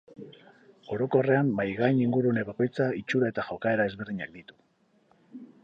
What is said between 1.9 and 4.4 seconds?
ingurune bakoitza itxura eta jokaera ezberdinak